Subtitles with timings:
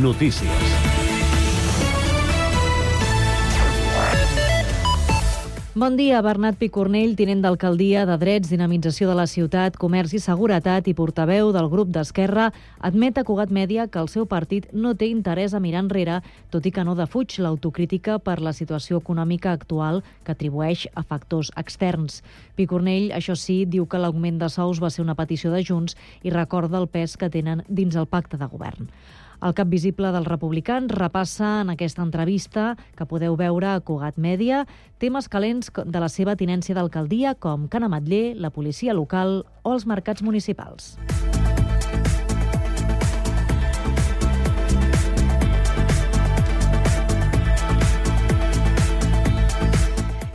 [0.00, 0.48] Notícies.
[5.74, 10.88] Bon dia, Bernat Picornell, tinent d'alcaldia de Drets, Dinamització de la Ciutat, Comerç i Seguretat
[10.88, 12.48] i portaveu del grup d'Esquerra,
[12.80, 16.64] admet a Cugat Mèdia que el seu partit no té interès a mirar enrere, tot
[16.64, 22.22] i que no defuig l'autocrítica per la situació econòmica actual que atribueix a factors externs.
[22.56, 26.32] Picornell, això sí, diu que l'augment de sous va ser una petició de Junts i
[26.32, 28.88] recorda el pes que tenen dins el pacte de govern.
[29.42, 34.62] El cap visible dels republicans repassa en aquesta entrevista, que podeu veure a Cugat Mèdia,
[35.02, 39.88] temes calents de la seva tinència d'alcaldia, com Can Ametller, la policia local o els
[39.90, 40.94] mercats municipals.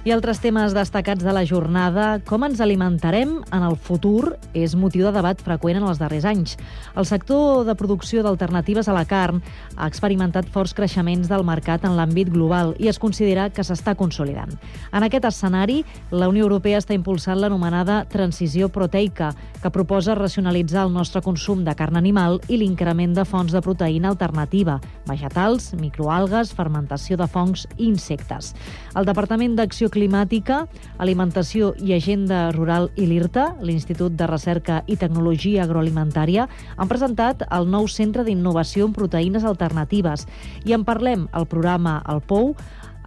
[0.08, 5.04] I altres temes destacats de la jornada, com ens alimentarem en el futur, és motiu
[5.04, 6.54] de debat freqüent en els darrers anys.
[6.96, 9.42] El sector de producció d'alternatives a la carn
[9.76, 14.56] ha experimentat forts creixements del mercat en l'àmbit global i es considera que s'està consolidant.
[14.96, 15.82] En aquest escenari,
[16.16, 21.74] la Unió Europea està impulsant l'anomenada transició proteica, que proposa racionalitzar el nostre consum de
[21.76, 24.78] carn animal i l'increment de fonts de proteïna alternativa,
[25.10, 28.54] vegetals, microalgues, fermentació de fongs i insectes.
[28.96, 30.64] El Departament d'Acció Climàtica,
[30.98, 36.48] Alimentació i Agenda Rural i l'IRTA, l'Institut de Recerca i Tecnologia Agroalimentària,
[36.78, 40.28] han presentat el nou Centre d'Innovació en Proteïnes Alternatives
[40.66, 42.54] i en parlem al programa El POU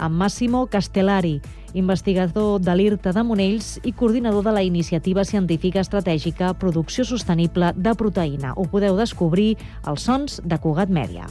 [0.01, 1.39] amb Massimo Castellari,
[1.75, 7.95] investigador de l'IRTA de Monells i coordinador de la Iniciativa Científica Estratègica Producció Sostenible de
[7.95, 8.57] Proteïna.
[8.57, 11.29] Ho podeu descobrir als sons de Cugat Mèdia.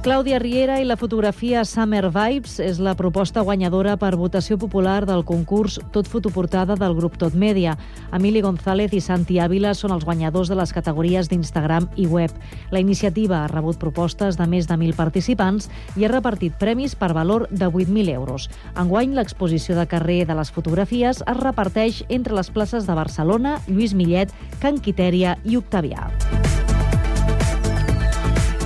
[0.00, 5.26] Clàudia Riera i la fotografia Summer Vibes és la proposta guanyadora per votació popular del
[5.28, 7.74] concurs Tot Fotoportada del grup Tot Mèdia.
[8.16, 12.32] Emili González i Santi Ávila són els guanyadors de les categories d'Instagram i web.
[12.72, 15.68] La iniciativa ha rebut propostes de més de 1.000 participants
[16.00, 18.48] i ha repartit premis per valor de 8.000 euros.
[18.80, 23.92] Enguany, l'exposició de carrer de les fotografies es reparteix entre les places de Barcelona, Lluís
[23.92, 24.32] Millet,
[24.64, 26.08] Can Quitèria i Octavià.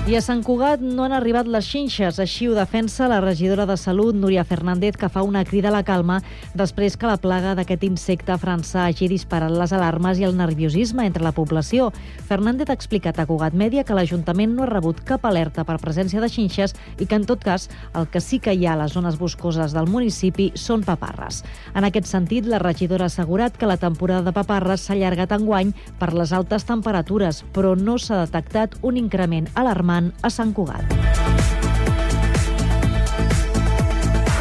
[0.05, 3.79] I a Sant Cugat no han arribat les xinxes, així ho defensa la regidora de
[3.81, 6.19] Salut, Núria Fernández, que fa una crida a la calma
[6.53, 11.25] després que la plaga d'aquest insecte francà hagi disparat les alarmes i el nerviosisme entre
[11.25, 11.87] la població.
[12.29, 16.21] Fernández ha explicat a Cugat Mèdia que l'Ajuntament no ha rebut cap alerta per presència
[16.21, 18.93] de xinxes i que, en tot cas, el que sí que hi ha a les
[18.93, 21.41] zones boscoses del municipi són paparres.
[21.73, 25.73] En aquest sentit, la regidora ha assegurat que la temporada de paparres s'ha allargat enguany
[25.97, 30.91] per les altes temperatures, però no s'ha detectat un increment alarmant a Sant Cugat.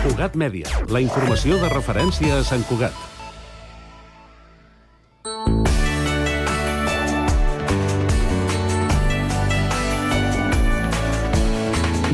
[0.04, 2.96] Cugat Mèdia, la informació de referència a Sant Cugat.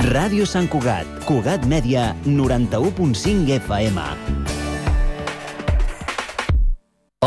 [0.09, 4.07] Ràdio Sant Cugat, Cugat Mèdia, 91.5 FM.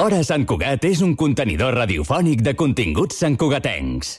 [0.03, 4.19] Hora Sant Cugat és un contenidor radiofònic de continguts santcugatencs.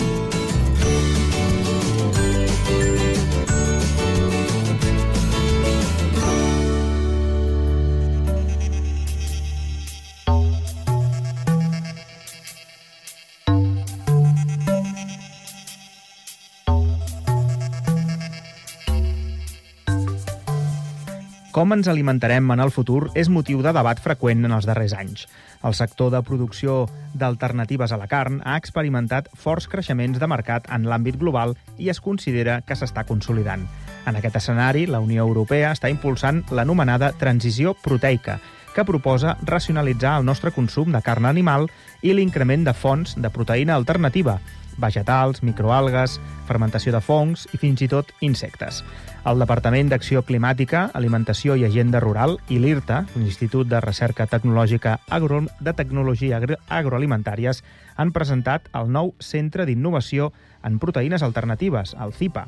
[21.51, 25.25] Com ens alimentarem en el futur és motiu de debat freqüent en els darrers anys.
[25.67, 30.87] El sector de producció d'alternatives a la carn ha experimentat forts creixements de mercat en
[30.87, 33.67] l'àmbit global i es considera que s'està consolidant.
[34.07, 38.39] En aquest escenari, la Unió Europea està impulsant l'anomenada transició proteica,
[38.71, 41.67] que proposa racionalitzar el nostre consum de carn animal
[42.01, 44.39] i l'increment de fonts de proteïna alternativa,
[44.79, 48.83] vegetals, microalgues, fermentació de fongs i fins i tot insectes.
[49.21, 55.43] El Departament d'Acció Climàtica, Alimentació i Agenda Rural i l'IRTA, l'Institut de Recerca Tecnològica Agro
[55.59, 57.61] de Tecnologia Agro Agroalimentàries,
[57.95, 60.31] han presentat el nou Centre d'Innovació
[60.65, 62.47] en Proteïnes Alternatives, el CIPA.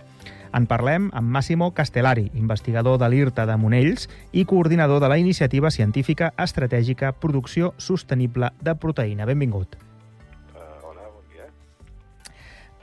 [0.54, 5.72] En parlem amb Massimo Castellari, investigador de l'IRTA de Monells i coordinador de la Iniciativa
[5.72, 9.26] Científica Estratègica Producció Sostenible de Proteïna.
[9.26, 9.93] Benvingut.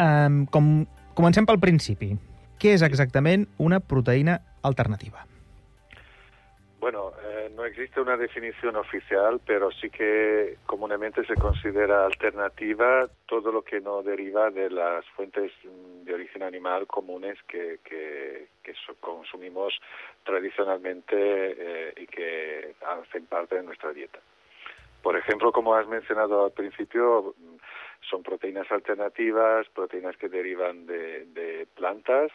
[0.01, 2.15] Um, com, comencem pel principi.
[2.61, 5.27] Què és exactament una proteïna alternativa?
[6.81, 13.53] Bueno, eh, no existe una definición oficial, pero sí que comúnmente se considera alternativa todo
[13.53, 15.53] lo que no deriva de las fuentes
[16.05, 19.79] de origen animal comunes que, que, que consumimos
[20.25, 24.19] tradicionalmente eh, y que hacen parte de nuestra dieta.
[25.03, 27.35] Por ejemplo, como has mencionado al principio,
[28.11, 32.31] son proteínas alternativas, proteínas que derivan de, de plantas,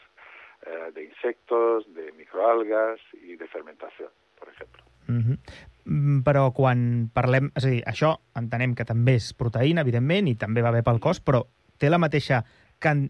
[0.66, 4.82] eh, de insectos, de microalgas i de fermentació, per exemple.
[5.08, 6.24] Mm -hmm.
[6.26, 7.52] Però quan parlem...
[7.56, 11.00] És a dir, això entenem que també és proteïna, evidentment, i també va bé pel
[11.00, 11.46] cos, però
[11.78, 12.44] té la mateixa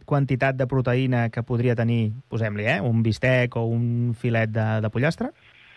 [0.05, 4.89] quantitat de proteïna que podria tenir, posem-li, eh, un bistec o un filet de, de
[4.89, 5.31] pollastre?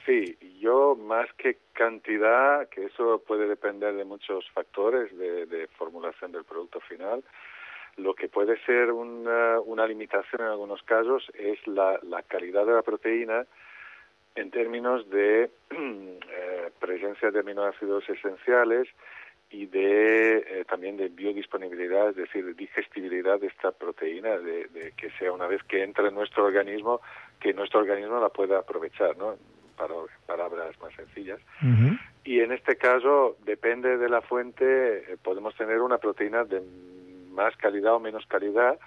[0.07, 0.38] Sí,
[0.69, 6.45] yo más que cantidad, que eso puede depender de muchos factores de, de formulación del
[6.45, 7.25] producto final,
[7.97, 12.83] Lo que puede ser una, limitación en algunos casos es la, la, calidad de la
[12.83, 13.47] proteína
[14.35, 18.87] en términos de eh, presencia de aminoácidos esenciales
[19.51, 24.93] y de eh, también de biodisponibilidad, es decir, de digestibilidad de esta proteína, de, de,
[24.93, 27.01] que sea una vez que entra en nuestro organismo,
[27.41, 29.39] que nuestro organismo la pueda aprovechar, ¿no?
[29.79, 29.95] Para
[30.27, 31.41] palabras más sencillas.
[31.63, 31.99] Uh -huh.
[32.25, 36.61] Y en este caso, depende de la fuente, eh, podemos tener una proteína de
[37.31, 38.79] más calidad o menos calidad,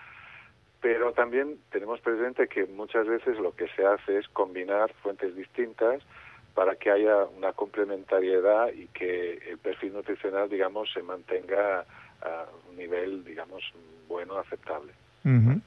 [0.81, 6.03] pero también tenemos presente que muchas veces lo que se hace es combinar fuentes distintas
[6.53, 11.85] para que haya una complementariedad y que el perfil nutricional, digamos, se mantenga
[12.21, 13.63] a un nivel, digamos,
[14.09, 14.91] bueno, aceptable.
[15.23, 15.61] Uh -huh.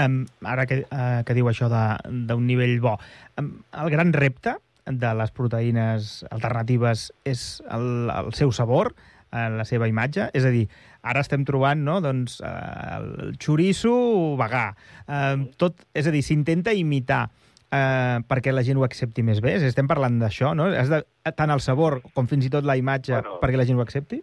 [0.00, 2.96] Um, ara que, uh, que diu això d'un nivell bo,
[3.40, 3.54] um,
[3.84, 4.56] el gran repte
[4.86, 8.94] de les proteïnes alternatives és el, el seu sabor,
[9.32, 10.28] en la seva imatge?
[10.36, 10.66] És a dir,
[11.08, 13.92] ara estem trobant no, doncs, eh, el xoriço
[14.40, 14.66] vegà.
[15.06, 17.24] Eh, tot, és a dir, s'intenta imitar
[17.72, 19.56] eh, perquè la gent ho accepti més bé?
[19.68, 20.68] Estem parlant d'això, no?
[20.76, 23.80] Has de, tant el sabor com fins i tot la imatge bueno, perquè la gent
[23.80, 24.20] ho accepti?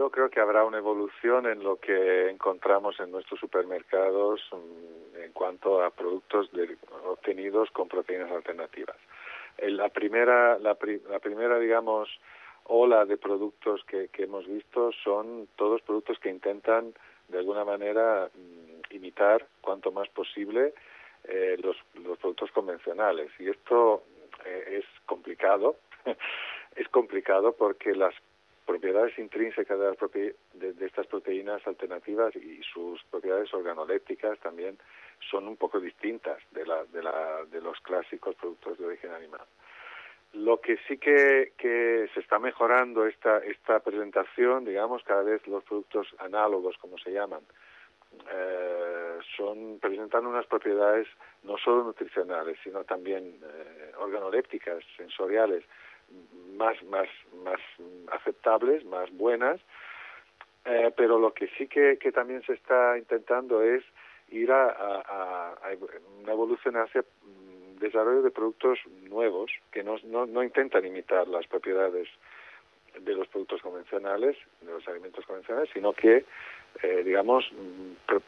[0.00, 5.32] Yo creo que habrá una evolución en lo que encontramos en nuestros supermercados mm, en
[5.32, 8.96] cuanto a productos de, obtenidos con proteínas alternativas.
[9.58, 12.08] La primera, la, pri, la primera digamos,
[12.64, 16.94] ola de productos que, que hemos visto son todos productos que intentan
[17.28, 20.72] de alguna manera mm, imitar cuanto más posible
[21.24, 23.30] eh, los, los productos convencionales.
[23.38, 24.02] Y esto
[24.46, 25.76] eh, es complicado,
[26.74, 28.14] es complicado porque las
[28.70, 34.78] propiedades intrínsecas de, las propi de, estas proteínas alternativas y sus propiedades organolépticas también
[35.28, 39.44] son un poco distintas de, la, de, la, de los clásicos productos de origen animal.
[40.34, 45.64] Lo que sí que, que se está mejorando esta, esta presentación, digamos, cada vez los
[45.64, 47.40] productos análogos, como se llaman,
[48.32, 51.08] eh, son presentan unas propiedades
[51.42, 55.64] no solo nutricionales, sino también eh, organolépticas, sensoriales,
[56.56, 57.08] más, más,
[57.44, 57.60] más
[58.12, 59.60] aceptables, más buenas,
[60.64, 63.82] eh, pero lo que sí que, que también se está intentando es
[64.30, 65.54] ir a, a,
[66.22, 67.04] una evolución hacia
[67.80, 68.78] desarrollo de productos
[69.08, 72.08] nuevos que no, no, no intentan imitar las propiedades
[72.98, 76.24] de los productos convencionales, de los alimentos convencionales, sino que,
[76.82, 77.50] eh, digamos,
[78.06, 78.20] pre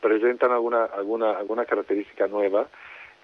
[0.00, 2.68] presentan alguna, alguna, alguna característica nueva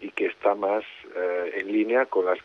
[0.00, 0.84] y que está más
[1.14, 2.38] eh, en línea con las,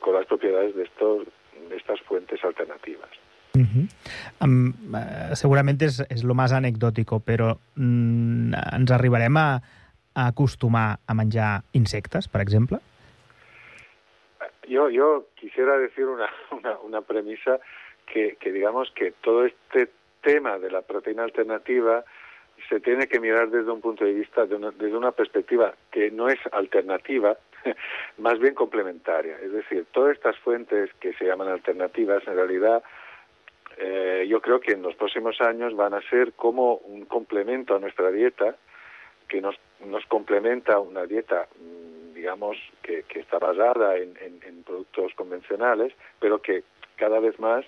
[0.00, 1.26] con las propiedades de, estos,
[1.68, 3.10] de estas fuentes alternativas.
[3.54, 3.88] Uh -huh.
[4.44, 9.60] um, uh, segurament és, és lo més anecdòtico, però mm, ens arribarem a,
[10.14, 12.78] a acostumar a menjar insectes, per exemple?
[14.68, 16.28] Yo, yo quisiera decir una,
[16.58, 17.58] una, una premisa
[18.06, 19.90] que, que digamos que todo este
[20.20, 22.04] tema de la proteína alternativa
[22.68, 26.10] se tiene que mirar desde un punto de vista, de una, desde una perspectiva que
[26.10, 27.36] no es alternativa,
[28.18, 29.36] más bien complementaria.
[29.42, 32.82] Es decir, todas estas fuentes que se llaman alternativas, en realidad,
[33.76, 37.78] eh, yo creo que en los próximos años van a ser como un complemento a
[37.78, 38.56] nuestra dieta
[39.28, 44.16] que nos, nos complementa una dieta, mm, digamos, que, está basada en,
[44.64, 46.64] productos convencionales, pero que
[46.96, 47.64] cada vez más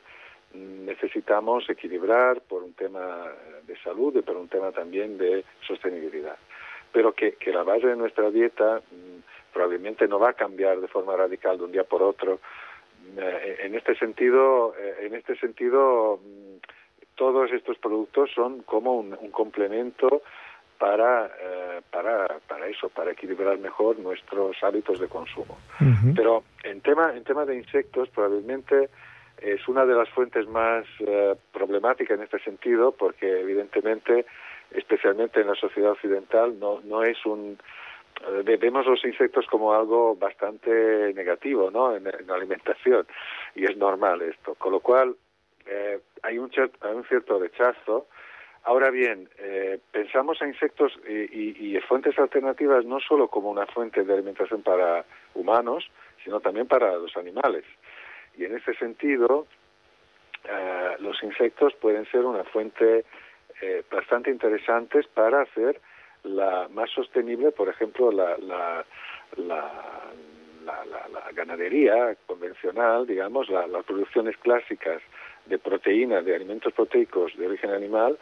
[0.52, 3.26] mm, necesitamos equilibrar por un tema
[3.66, 6.36] de salud y por un tema también de sostenibilidad.
[6.92, 9.20] Pero que, la base de nuestra dieta mmm,
[9.52, 12.40] probablemente no va a cambiar de forma radical de un día por otro.
[13.16, 16.58] Eh, en este sentido, eh, en este sentido, mmm,
[17.14, 20.22] todos estos productos son como un, un complemento
[20.78, 25.58] para, eh, para, para eso, para equilibrar mejor nuestros hábitos de consumo.
[25.80, 26.14] Uh -huh.
[26.16, 28.88] Pero en tema, en tema de insectos, probablemente
[29.42, 34.24] es una de las fuentes más eh, problemáticas en este sentido, porque evidentemente,
[34.70, 37.58] especialmente en la sociedad occidental, no, no es un
[38.44, 41.94] vemos los insectos como algo bastante negativo ¿no?
[41.94, 43.06] en, la alimentación
[43.54, 44.54] y es normal esto.
[44.54, 45.16] Con lo cual
[45.66, 46.50] eh, hay, un
[46.80, 48.06] hay un cierto rechazo.
[48.64, 54.04] Ahora bien, eh, pensamos a insectos y, y, fuentes alternativas no solo como una fuente
[54.04, 55.90] de alimentación para humanos,
[56.22, 57.64] sino también para los animales.
[58.36, 59.46] Y en ese sentido,
[60.98, 63.04] los insectos pueden ser una fuente
[63.90, 65.80] bastante interesante para hacer
[66.24, 68.84] la más sostenible, por ejemplo, la, la,
[69.36, 69.74] la,
[70.64, 75.02] la ganadería convencional, digamos, las producciones clásicas
[75.46, 78.18] de proteínas, de alimentos proteicos de origen animal,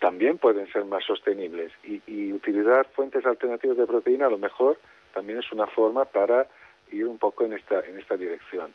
[0.00, 1.72] también pueden ser más sostenibles.
[1.84, 4.78] Y, y, utilizar fuentes alternativas de proteína a lo mejor
[5.14, 6.46] también es una forma para
[6.92, 8.72] ir un poco en esta, en esta dirección.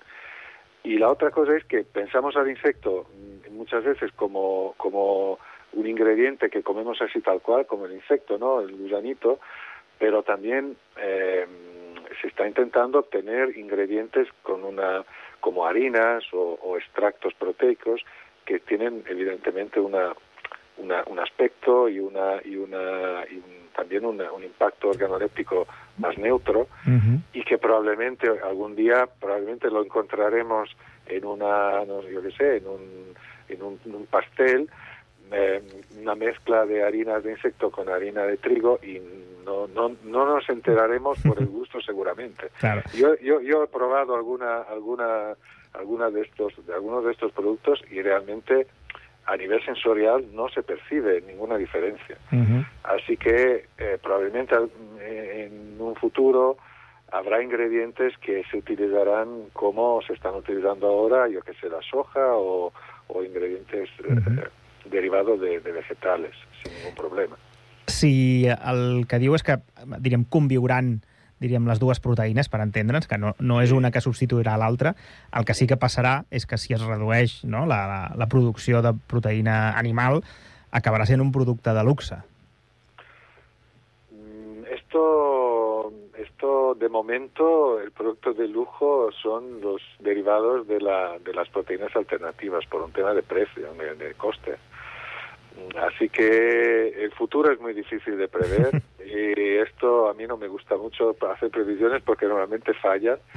[0.83, 5.37] Y la otra cosa es que pensamos al insecto mm, muchas veces como, como
[5.73, 8.61] un ingrediente que comemos así tal cual, como el insecto, ¿no?
[8.61, 9.39] El gusanito,
[9.97, 11.45] pero también eh,
[12.19, 15.03] se está intentando obtener ingredientes con una,
[15.39, 18.01] como harinas o, extractos proteicos
[18.45, 20.13] que tienen evidentemente una,
[20.77, 23.39] un aspecto y una y una y
[23.75, 26.67] también un impacto organoléptico más neutro
[27.33, 30.75] y que probablemente algún día probablemente lo encontraremos
[31.05, 33.15] en una no, yo qué sé en un
[33.49, 33.61] en
[33.95, 34.69] un pastel
[35.31, 35.61] eh,
[36.01, 38.99] una mezcla de harinas de insecto con harina de trigo y
[39.45, 42.49] no, no, no nos enteraremos por el gusto seguramente.
[42.93, 45.35] Yo, yo, yo he probado alguna, alguna,
[45.73, 48.67] alguna de estos, de algunos de estos productos y realmente
[49.25, 52.17] a nivel sensorial no se percibe ninguna diferencia.
[52.83, 54.55] Así que eh, probablemente
[54.99, 56.57] eh, en un futuro
[57.11, 62.35] habrá ingredientes que se utilizarán como se están utilizando ahora, yo que sé, la soja
[62.35, 62.73] o,
[63.07, 63.89] o ingredientes
[64.85, 67.37] derivado de, de vegetales, sin ningún problema.
[67.87, 69.59] Si el que diu és que,
[69.99, 70.99] diríem, conviuran
[71.41, 74.93] diríem, les dues proteïnes, per entendre'ns, que no, no és una que substituirà l'altra.
[75.33, 78.83] El que sí que passarà és que si es redueix no, la, la, la producció
[78.85, 80.21] de proteïna animal,
[80.71, 82.19] acabarà sent un producte de luxe.
[84.13, 85.01] Mm, esto
[86.21, 91.95] esto de momento el producto de lujo son los derivados de, la, de las proteínas
[91.95, 94.57] alternativas por un tema de precio, de, de coste.
[95.79, 100.47] Así que el futuro es muy difícil de prever y esto a mí no me
[100.47, 103.19] gusta mucho hacer previsiones porque normalmente fallan.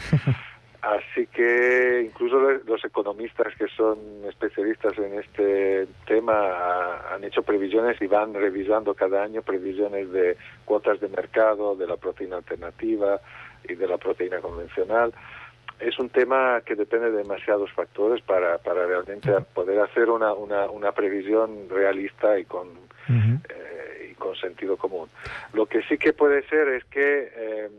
[0.85, 8.07] Así que incluso los economistas que son especialistas en este tema han hecho previsiones y
[8.07, 13.19] van revisando cada año previsiones de cuotas de mercado, de la proteína alternativa
[13.67, 15.15] y de la proteína convencional.
[15.81, 20.71] Es un tema que depende de demasiados factores para, para realmente poder hacer una, una,
[20.71, 22.69] una previsión realista y con,
[23.09, 25.09] eh, y con sentido común.
[25.53, 27.71] Lo que sí que puede ser es que eh,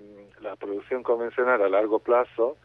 [0.41, 2.57] la producción convencional a largo plazo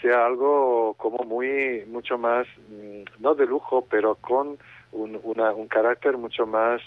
[0.00, 4.58] sea algo como muy, mucho más, mm, no de lujo, pero con
[4.90, 6.82] un, una, un carácter mucho más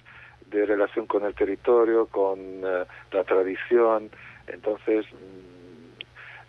[0.47, 4.09] de relación con el territorio, con uh, la tradición.
[4.47, 5.54] Entonces, mm,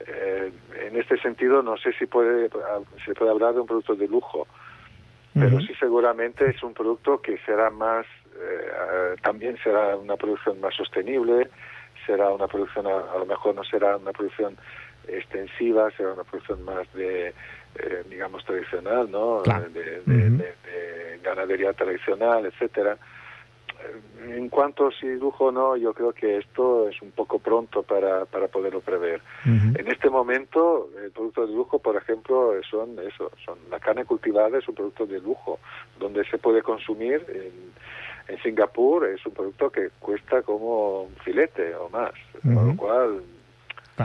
[0.08, 0.52] eh,
[0.86, 2.48] en este sentido, no sé si puede,
[3.04, 4.46] se puede hablar de un producto de lujo,
[5.34, 8.06] pero sí seguramente es un producto que será más,
[8.40, 11.50] eh, también será una producción más sostenible,
[12.06, 14.56] será una producción, a, a, lo mejor no será una producción
[15.08, 17.34] extensiva, será una producción más de,
[17.78, 19.42] eh, digamos, tradicional, ¿no?
[19.42, 20.54] De, de,
[21.22, 22.96] ganadería tradicional, etcétera.
[24.26, 27.82] En cuanto a si lujo o no, yo creo que esto es un poco pronto
[27.82, 29.20] para, para poderlo prever.
[29.44, 34.58] En este momento, el producto de lujo, por ejemplo, son eso, son la carne cultivada
[34.58, 35.58] es un producto de lujo,
[35.98, 37.72] donde se puede consumir en,
[38.28, 42.12] en Singapur es un producto que cuesta como un filete o más,
[42.42, 43.22] con lo cual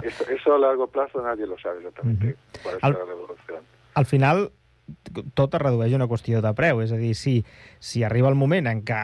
[0.04, 2.28] eso, eso a largo plazo nadie lo sabe exactamente.
[2.28, 2.62] Uh -huh.
[2.64, 3.62] Cuál es al, la.
[3.96, 4.52] Al final,
[5.38, 7.40] tot es redueix a una qüestió de preu, és a dir, si,
[7.80, 9.02] si arriba el moment en què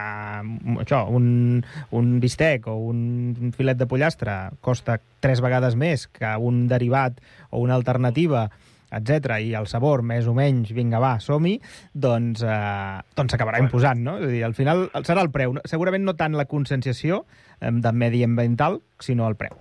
[0.84, 1.62] això, un,
[1.96, 7.62] un bistec o un filet de pollastre costa tres vegades més que un derivat o
[7.64, 8.48] una alternativa
[8.90, 11.58] etc i el sabor més o menys, vinga, va, som-hi,
[11.92, 13.68] doncs eh, doncs s'acabarà bueno.
[13.68, 14.18] imposant, no?
[14.22, 15.58] És a dir, al final serà el preu.
[15.68, 17.24] Segurament no tant la conscienciació
[17.60, 19.58] eh, de mediambiental, sinó el preu.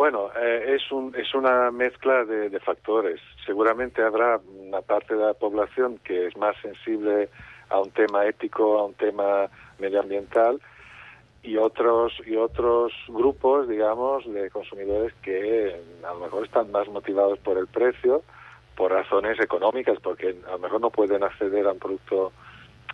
[0.00, 3.20] Bueno, eh, es, un, es una mezcla de, de, factores.
[3.46, 7.28] Seguramente habrá una parte de la población que es más sensible
[7.68, 10.60] a un tema ético, a un tema medioambiental,
[11.42, 17.38] y otros y otros grupos, digamos, de consumidores que a lo mejor están más motivados
[17.38, 18.22] por el precio,
[18.76, 22.32] por razones económicas, porque a lo mejor no pueden acceder a un producto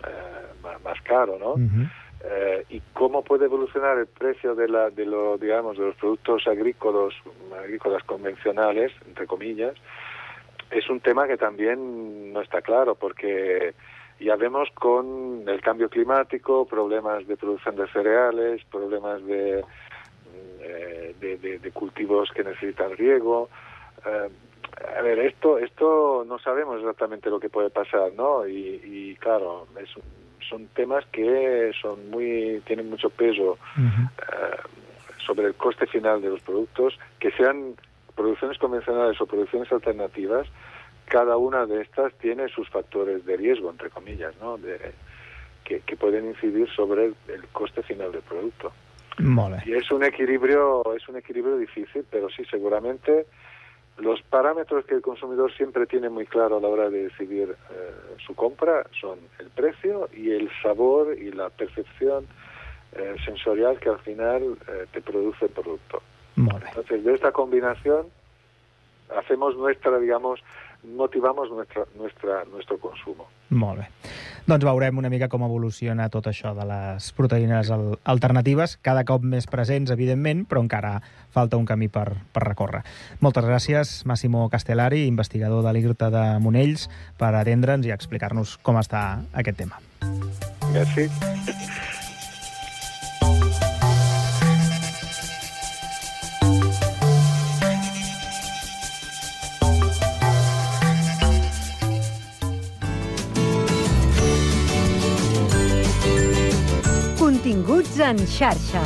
[0.07, 1.55] eh, más, más, caro, ¿no?
[1.55, 1.91] Uh -huh.
[2.25, 6.47] eh, y cómo puede evolucionar el precio de la de los digamos de los productos
[6.47, 7.15] agrícolas
[7.59, 9.75] agrícolas convencionales entre comillas
[10.71, 13.75] es un tema que también no está claro porque
[14.21, 19.65] ya vemos con el cambio climático problemas de producción de cereales problemas de
[20.61, 23.49] eh, de, de, de, cultivos que necesitan riego
[24.05, 24.29] eh,
[24.99, 29.67] a ver esto esto no sabemos exactamente lo que puede pasar no y, y claro
[29.81, 29.91] es
[30.49, 34.11] son temas que son muy tienen mucho peso uh -huh.
[34.33, 34.57] eh,
[35.27, 37.75] sobre el coste final de los productos, que sean
[38.17, 40.49] producciones convencionales o producciones alternativas,
[41.05, 44.57] cada una de estas tiene sus factores de riesgo, entre comillas, ¿no?
[44.57, 44.93] De,
[45.65, 48.73] que, que pueden incidir sobre el, el coste final del producto.
[49.19, 49.63] Bé.
[49.65, 53.27] Y es un equilibrio, es un equilibrio difícil, pero sí, seguramente
[53.99, 58.17] los parámetros que el consumidor siempre tiene muy claro a la hora de decidir eh,
[58.27, 62.27] su compra son el precio y el sabor y la percepción
[62.93, 66.03] eh, sensorial que al final eh, te produce el producto.
[66.37, 66.69] Molt bé.
[66.69, 68.07] Entonces, de esta combinación
[69.17, 70.41] hacemos nuestra, digamos,
[70.85, 73.27] motivamos nuestra, nuestra, nuestro consumo.
[73.51, 73.89] Molt bé.
[74.47, 79.25] Doncs veurem una mica com evoluciona tot això de les proteïnes al alternatives, cada cop
[79.27, 81.01] més presents, evidentment, però encara
[81.35, 82.85] falta un camí per, per recórrer.
[83.21, 86.87] Moltes gràcies, Massimo Castellari, investigador de l'IRTA de Monells,
[87.19, 89.83] per atendre'ns i explicar-nos com està aquest tema.
[90.71, 91.11] Merci.
[108.01, 108.83] En xarxa.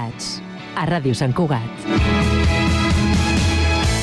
[0.00, 0.40] Entitats,
[0.76, 1.82] a Ràdio Sant Cugat.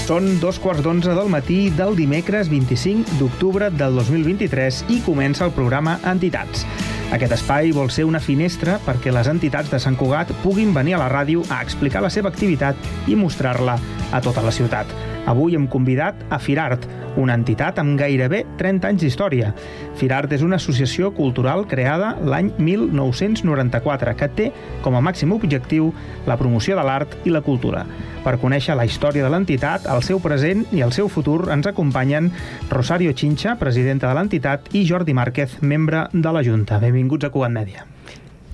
[0.08, 5.56] Són dos quarts d'onze del matí del dimecres 25 d'octubre del 2023 i comença el
[5.56, 6.68] programa Entitats.
[7.16, 11.02] Aquest espai vol ser una finestra perquè les entitats de Sant Cugat puguin venir a
[11.02, 13.80] la ràdio a explicar la seva activitat i mostrar-la
[14.12, 14.92] a tota la ciutat.
[15.28, 16.86] Avui hem convidat a Firart,
[17.18, 19.52] una entitat amb gairebé 30 anys d'història.
[20.00, 24.48] Firart és una associació cultural creada l'any 1994 que té
[24.86, 25.92] com a màxim objectiu
[26.30, 27.84] la promoció de l'art i la cultura.
[28.24, 32.32] Per conèixer la història de l'entitat, el seu present i el seu futur ens acompanyen
[32.70, 36.80] Rosario Chincha, presidenta de l'entitat, i Jordi Márquez, membre de la Junta.
[36.84, 37.88] Benvinguts a Cugat Mèdia.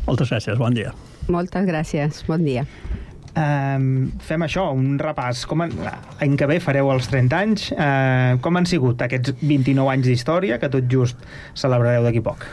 [0.07, 0.93] Moltes gràcies, bon dia.
[1.31, 2.67] Moltes gràcies, bon dia.
[3.33, 5.45] Um, fem això, un repàs.
[5.49, 5.73] Com en-
[6.21, 7.71] L'any que ve fareu els 30 anys.
[7.73, 11.17] Uh, com han sigut aquests 29 anys d'història que tot just
[11.57, 12.45] celebrareu d'aquí poc?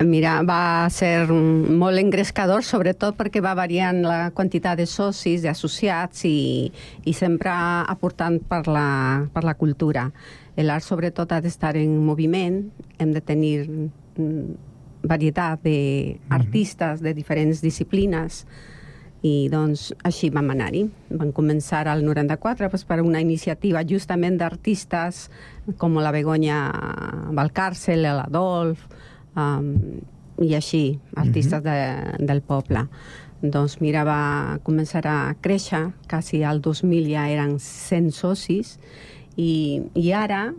[0.00, 6.24] Mira, va ser mm, molt engrescador, sobretot perquè va variant la quantitat de socis, d'associats
[6.24, 6.72] i,
[7.04, 10.08] i sempre aportant per la, per la cultura.
[10.56, 12.62] L'art sobretot ha d'estar en moviment,
[12.98, 14.56] hem de tenir mm,
[15.04, 18.42] varietat d'artistes de diferents disciplines
[19.26, 20.86] i doncs així vam anar-hi.
[21.10, 25.26] Vam començar al 94 pues, per una iniciativa justament d'artistes
[25.78, 26.60] com la Begoña
[27.36, 28.86] Valcàrcel, l'Adolf,
[29.36, 29.74] um,
[30.40, 30.84] i així,
[31.20, 31.76] artistes de,
[32.24, 32.86] del poble.
[33.40, 38.76] Doncs mira, va començar a créixer, quasi al 2000 ja eren 100 socis,
[39.36, 40.50] i, i ara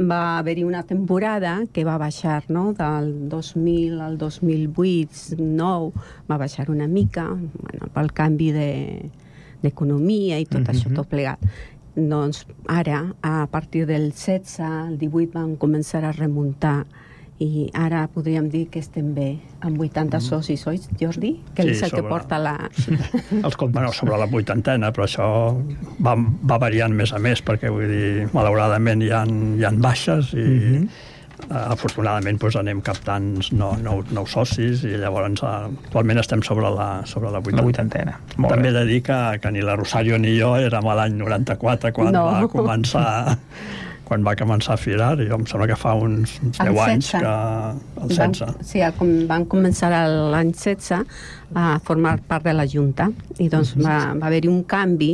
[0.00, 2.72] va haver-hi una temporada que va baixar, no?
[2.72, 5.92] Del 2000 al 2008, 9,
[6.30, 9.10] va baixar una mica, bueno, pel canvi de-
[9.62, 11.38] d'economia i tot això, tot plegat.
[11.96, 16.86] Doncs ara, a partir del 16, el 18, van començar a remuntar
[17.40, 21.30] i ara podríem dir que estem bé, amb 80 socis, oi, Jordi?
[21.56, 22.52] Que Sí, és el que sobre- porta la...
[23.46, 23.72] Els comptes.
[23.78, 25.28] Bueno, sobre la vuitantena, però això
[26.04, 30.34] va, va variant més a més, perquè vull dir, malauradament hi ha, hi ha baixes
[30.34, 30.88] i mm -hmm.
[31.72, 35.46] afortunadament doncs, anem captant nou, nou, nou socis i llavors eh,
[35.86, 37.62] actualment estem sobre la, sobre la La vuitantena.
[37.64, 38.20] vuitantena.
[38.36, 41.16] Molt També he de dir que, que ni la Rosario ni jo érem a l'any
[41.16, 42.24] 94 quan No.
[42.26, 43.38] va començar
[44.10, 47.10] quan va començar a firar, jo em sembla que fa uns, uns El 10 anys
[47.12, 47.22] 16.
[47.22, 48.02] que...
[48.02, 48.66] El Van, 16.
[48.66, 49.90] sí, el com- van començar
[50.34, 51.04] l'any 16
[51.54, 53.06] a formar part de la Junta
[53.38, 55.12] i doncs va, va haver-hi un canvi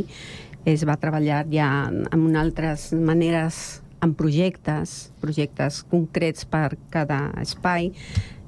[0.67, 3.59] es va treballar ja amb altres maneres
[4.03, 7.87] amb projectes, projectes concrets per cada espai,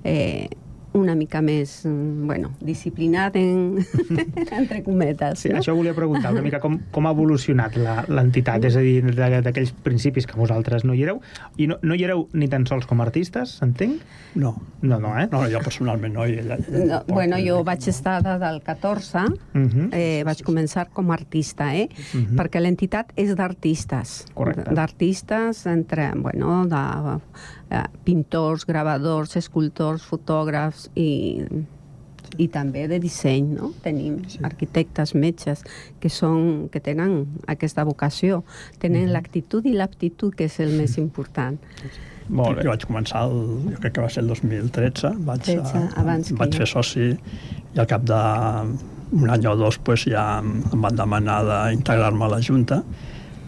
[0.04, 0.50] eh,
[0.94, 3.78] una mica més, mm, bueno, disciplinat en,
[4.58, 5.40] entre cometes.
[5.40, 5.60] Sí, no?
[5.62, 9.42] això volia preguntar una mica com, com ha evolucionat la- l'entitat, és a dir, de-
[9.46, 11.22] d'aquells principis que vosaltres no hi éreu,
[11.58, 14.02] i no, no hi éreu ni tan sols com a artistes, entenc?
[14.36, 14.56] No.
[14.82, 15.28] No, no, eh?
[15.32, 16.26] No, jo personalment no.
[16.28, 19.90] I ella, ella No, bueno, jo vaig estar des del 14, Mhm.
[19.94, 21.90] eh, vaig començar com a artista, eh?
[22.14, 22.36] Mhm.
[22.38, 24.26] perquè l'entitat és d'artistes.
[24.34, 24.74] Correcte.
[24.74, 27.20] D'artistes entre, bueno, de
[27.70, 31.10] eh, pintors, gravadors, escultors, fotògrafs i
[32.38, 33.72] i també de disseny, no?
[33.84, 34.38] Tenim sí.
[34.46, 35.64] arquitectes, metges,
[36.00, 38.44] que, són, que tenen aquesta vocació,
[38.78, 39.14] tenen Mhm.
[39.16, 41.58] l'actitud i l'aptitud, que és el més important.
[42.30, 42.64] Molt bé.
[42.64, 46.28] Jo vaig començar, el, jo crec que va ser el 2013, vaig, 13, eh, abans
[46.30, 47.18] que vaig fer soci
[47.74, 52.42] i al cap d'un any o dos pues, ja em van demanar d'integrar-me a la
[52.42, 52.84] Junta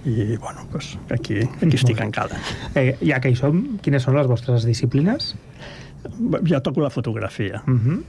[0.06, 2.40] i bueno, pues, aquí, aquí estic encara.
[2.76, 5.36] Eh, ja que hi som, quines són les vostres disciplines?
[6.50, 7.62] Jo toco la fotografia.
[7.68, 8.04] Uh -huh.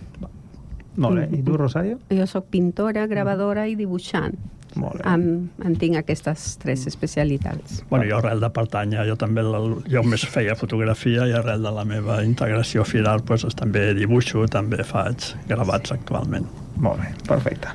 [0.97, 1.29] Molt bé.
[1.39, 1.99] I tu, Rosario?
[2.11, 4.37] Jo sóc pintora, gravadora i dibuixant.
[4.75, 5.05] Molt bé.
[5.11, 7.83] Em, em tinc aquestes tres especialitats.
[7.91, 11.71] Bueno, jo arrel de pertànyer, jo també la, jo més feia fotografia i arrel de
[11.75, 16.47] la meva integració final pues, també dibuixo, també faig gravats actualment.
[16.83, 17.69] Molt bé, perfecte.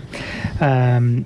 [0.59, 1.21] Um,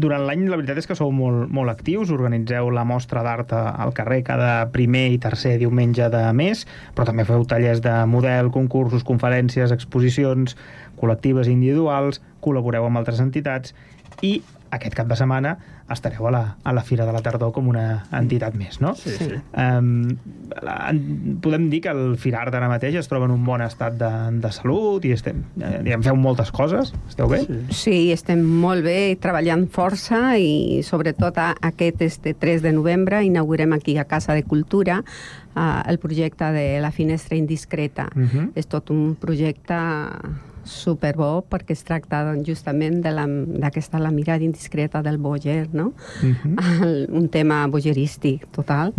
[0.00, 3.74] durant l'any, la veritat és que sou molt, molt actius, organitzeu la mostra d'art a-
[3.84, 6.64] al carrer cada primer i tercer diumenge de mes,
[6.96, 10.56] però també feu tallers de model, concursos, conferències, exposicions,
[10.98, 13.74] col·lectives i individuals, col·laboreu amb altres entitats
[14.22, 14.40] i
[14.72, 15.56] aquest cap de setmana
[15.92, 18.94] estareu a la, a la Fira de la Tardor com una entitat més, no?
[18.96, 19.36] Sí, sí.
[19.52, 20.16] Um,
[20.64, 23.98] la, en- podem dir que el Firart ara mateix es troba en un bon estat
[24.00, 24.10] de,
[24.40, 27.42] de salut i estem, eh, diguem, feu moltes coses, esteu bé?
[27.44, 27.60] Sí.
[27.82, 33.72] Sí, estem molt bé, treballant força i sobretot a, aquest este 3 de novembre inaugurem
[33.76, 38.08] aquí a Casa de Cultura uh, el projecte de la finestra indiscreta.
[38.14, 38.52] Mhm.
[38.56, 39.76] És tot un projecte
[40.64, 45.68] superbo perquè es tracta doncs, justament de la- d'aquesta la, la mirada indiscreta del boger,
[45.72, 45.92] no?
[46.22, 46.56] Mhm.
[46.82, 48.92] el, un tema bogerístic total,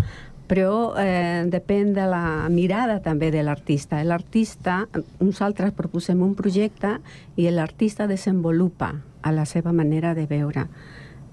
[0.48, 4.04] però eh, depèn de la mirada també de l'artista.
[4.04, 4.88] L'artista,
[5.20, 6.98] nosaltres proposem un projecte
[7.36, 10.68] i l'artista desenvolupa a la seva manera de veure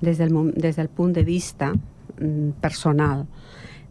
[0.01, 3.26] des del, des del punt de vista mm, personal.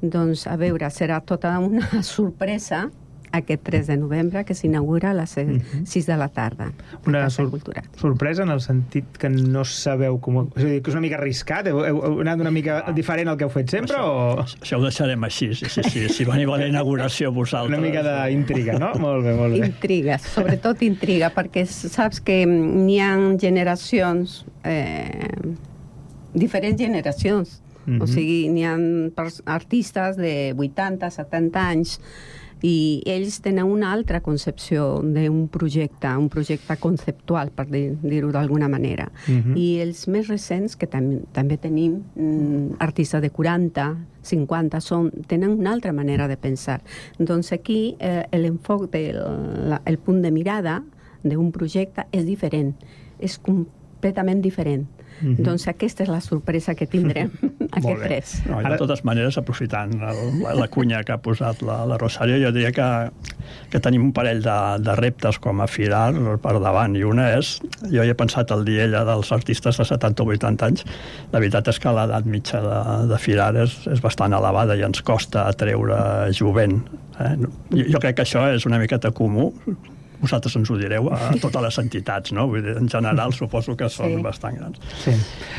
[0.02, 2.90] Doncs, a veure, serà tota una sorpresa
[3.32, 6.72] aquest 3 de novembre que s'inaugura a les 6 de la tarda.
[7.06, 7.84] Una sor Cultura.
[8.00, 10.48] sorpresa en el sentit que no sabeu com...
[10.56, 11.70] És a dir, que és una mica arriscat?
[11.70, 15.24] Heu, heu, anat una mica diferent al que heu fet sempre o Això ho deixarem
[15.28, 16.08] així, sí, sí, sí.
[16.10, 17.78] Si veniu a la inauguració vosaltres...
[17.78, 18.94] una mica d'intriga, no?
[19.06, 19.70] molt bé, molt bé.
[19.70, 25.56] Intriga, sobretot intriga, perquè saps que mm, n'hi ha generacions, eh,
[26.34, 27.60] diferents generacions.
[27.86, 28.02] Mhm.
[28.04, 28.76] O sigui, n'hi ha
[29.50, 31.98] artistes de 80, 70 anys
[32.62, 38.68] i ells tenen una altra concepció d'un projecte, un projecte conceptual, per dir- dir-ho d'alguna
[38.68, 39.12] manera.
[39.28, 39.56] Mhm.
[39.56, 45.52] I els més recents, que tam també tenim mm, artistes de 40, 50, són, tenen
[45.52, 46.82] una altra manera de pensar.
[47.18, 49.16] Doncs aquí eh, l'enfoc del
[49.70, 50.84] la, el punt de mirada
[51.24, 52.74] d'un projecte és diferent,
[53.20, 54.86] és completament diferent.
[55.22, 55.44] Mhm.
[55.44, 57.32] Doncs aquesta és la sorpresa que tindrem
[57.72, 58.04] aquest.
[58.04, 58.34] 3.
[58.50, 61.98] No, Ara- de totes maneres, aprofitant el, la, la cunya que ha posat la, la
[61.98, 62.88] Rosario, jo diria que,
[63.72, 64.56] que tenim un parell de,
[64.86, 67.58] de reptes com a Firar per davant, i una és,
[67.92, 70.86] jo hi he pensat el dia ella dels artistes de 70 o 80 anys,
[71.34, 72.80] la veritat és que l'edat mitja de,
[73.12, 76.00] de Firar és, és bastant elevada i ens costa atreure
[76.32, 76.80] jovent.
[77.20, 77.36] Eh?
[77.76, 79.52] Jo, jo crec que això és una miqueta comú,
[80.22, 82.48] vosaltres ens ho direu a totes les entitats, no?
[82.52, 84.22] Vull dir, en general suposo que són Sí.
[84.24, 84.80] bastant grans.
[85.04, 85.14] Sí.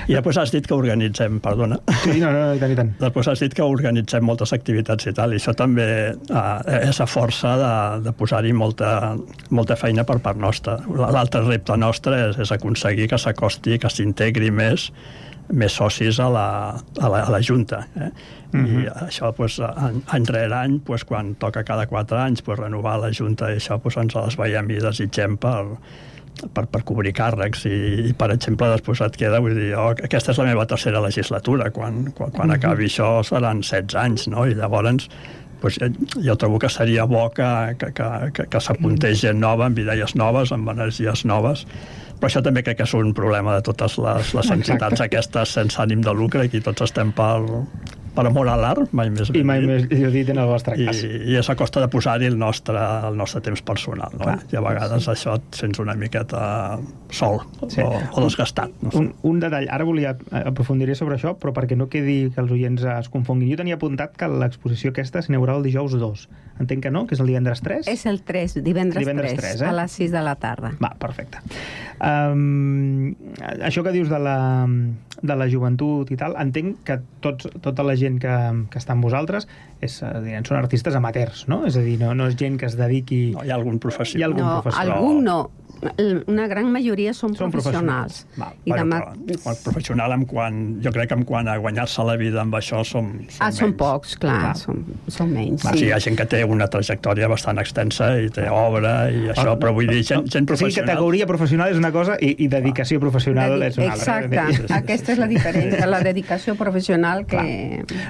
[0.08, 2.92] I després has dit que organitzem, perdona, sí, no, no, i tant, i tant.
[3.00, 7.06] Després has dit que organitzem moltes activitats i tal, i això també eh, és a
[7.06, 7.72] força de,
[8.08, 9.16] de posar-hi molta,
[9.50, 10.78] molta feina per part nostra.
[10.88, 14.90] L'altre repte nostre és, és aconseguir que s'acosti, que s'integri més
[15.50, 16.44] més socis a la,
[17.00, 17.80] a la, a la Junta.
[17.98, 18.10] Eh?
[18.58, 22.98] I això, pues, any, any rere any, pues, quan toca cada quatre anys, pues, renovar
[23.00, 25.76] la Junta i això pues, ens les veiem i desitgem per,
[26.54, 27.66] per, per cobrir càrrecs.
[27.70, 27.80] I,
[28.10, 31.70] i per exemple després et queda vull dir, oh, aquesta és la meva tercera legislatura.
[31.74, 34.46] Quan, quan, quan acabi això seran 16 anys no?
[34.48, 35.08] i llavors
[35.60, 35.92] pues, eh,
[36.24, 40.16] jo trobo que seria bo que, que, que, que, que s'apuntés gent nova amb idees
[40.16, 41.66] noves, amb energies noves.
[42.20, 45.80] Però això també crec que és un problema de totes les, les entitats aquestes sense
[45.80, 47.38] ànim de lucre i tots estem per,
[48.14, 49.68] per amor a l'art, mai més I mai dit.
[49.70, 51.02] més jo dit en el vostre I, cas.
[51.04, 54.24] i és a costa de posar-hi el nostre, el nostre temps personal, no?
[54.24, 54.38] Clar.
[54.52, 56.78] I a vegades això et sents una miqueta
[57.10, 57.80] sol Sí.
[57.84, 58.70] o, o desgastat.
[58.82, 58.98] No sé.
[58.98, 62.82] Un, un detall, ara volia aprofundiré sobre això, però perquè no quedi que els oients
[62.96, 63.50] es confonguin.
[63.54, 66.28] Jo tenia apuntat que l'exposició aquesta s'inaugurava el dijous 2.
[66.60, 67.86] Entenc que no, que és el divendres 3?
[67.88, 69.68] És el 3, divendres, Divendres 3, 3, eh?
[69.70, 70.74] a les 6 de la tarda.
[70.82, 71.38] Va, perfecte.
[72.00, 73.14] Um,
[73.64, 74.36] això que dius de la,
[75.20, 78.34] de la joventut i tal, entenc que tots, tota la gent que,
[78.72, 79.46] que està amb vosaltres
[79.80, 81.62] és, eh, direm, són artistes amateurs, no?
[81.68, 83.22] És a dir, no, no és gent que es dediqui...
[83.36, 84.30] No, hi ha algun Hi ha professional.
[84.32, 84.96] algun no, professional.
[84.98, 85.38] algun no.
[86.28, 88.26] Una gran majoria són, Són professionals.
[88.36, 88.98] Val, I Bueno, demà...
[89.24, 92.54] però, quan professional, en quan, jo crec que en quant a guanyar-se la vida amb
[92.58, 93.78] això som, som Ah, són menys.
[93.80, 94.56] pocs, clar, Clar.
[94.60, 95.64] Són, són menys.
[95.64, 95.86] Va, sí.
[95.88, 99.72] hi ha gent que té una trajectòria bastant extensa i té obra i això, però
[99.72, 100.90] vull dir, gent, gent sigui, professional...
[100.92, 104.20] categoria professional és una cosa i, i dedicació professional Dedi- és una altra.
[104.20, 107.40] Exacte, aquesta és la diferència, la dedicació professional que...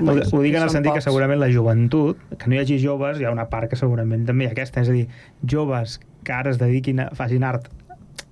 [0.02, 1.04] Ho, ho dic en el són sentit que pocs.
[1.06, 4.44] segurament la joventut, que no hi hagi joves, hi ha una part que segurament també
[4.48, 5.06] hi ha aquesta, és a dir,
[5.46, 7.68] joves que ara es dediquin a, facin art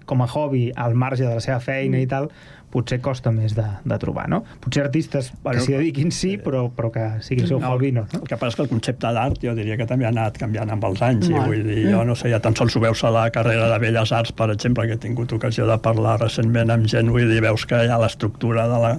[0.09, 2.03] com a hobby al marge de la seva feina Mm.
[2.03, 2.31] i tal,
[2.69, 4.43] potser costa més de, de trobar, no?
[4.61, 8.03] Potser artistes Bueno, s'hi dediquin sí, però, però que sigui el seu No, hobby no.
[8.13, 8.21] no?
[8.21, 10.71] El que passa és que el concepte d'art jo diria que també ha anat canviant
[10.75, 11.29] amb els anys.
[11.29, 11.47] I Molt.
[11.49, 14.13] vull dir, jo no sé, ja tan sols ho veus a la carrera de Belles
[14.13, 17.65] Arts, per exemple, que he tingut ocasió de parlar recentment amb gent, vull dir, veus
[17.67, 18.93] que ja l'estructura de la,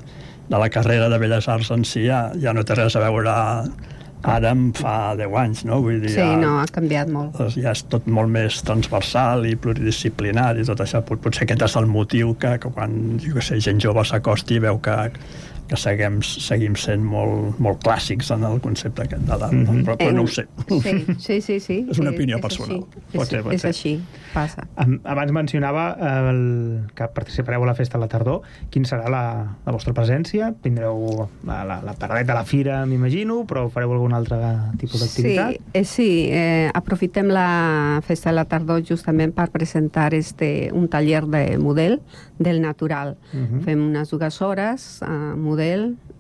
[0.50, 3.38] de la carrera de Belles Arts en si ja, ja no té res a veure
[4.24, 5.82] ara fa 10 anys, no?
[5.82, 7.38] Vull dir, Sí, ja, no, ha canviat molt.
[7.38, 11.01] doncs ja és tot molt més transversal i pluridisciplinari i tot això.
[11.05, 14.55] Pot- Potser aquest és el motiu que, que quan jo que sé, gent jove s'acosti
[14.55, 14.97] i veu que,
[15.70, 19.76] que seguim, seguim sent molt, molt clàssics en el concepte aquest de l'art, no?
[19.86, 20.47] però, però no ho sé.
[20.65, 21.59] Sí, sí, sí.
[21.61, 21.78] sí.
[21.93, 22.80] És una opinió és personal.
[22.80, 23.03] Així.
[23.13, 23.74] Pot és, ser, pot és ser.
[23.74, 23.93] així,
[24.34, 24.65] passa.
[25.13, 26.41] Abans mencionava eh, el,
[26.97, 28.41] que participareu a la festa a la tardor.
[28.74, 29.24] Quin serà la,
[29.65, 30.49] la vostra presència?
[30.63, 31.05] Tindreu
[31.45, 34.39] la, la, la paradeta a la fira, m'imagino, però fareu algun altre
[34.82, 35.53] tipus d'activitat?
[35.53, 40.89] Sí, eh, sí eh, aprofitem la festa de la tardor justament per presentar este, un
[40.89, 41.99] taller de model
[42.39, 43.17] del natural.
[43.34, 43.63] Mhm.
[43.67, 45.59] Fem unes dues hores a model